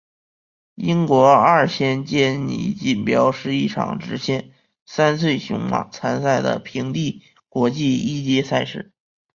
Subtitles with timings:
[0.81, 4.51] 英国二千坚尼锦标是一场只限
[4.83, 8.91] 三岁雄马参赛的平地国际一级赛事。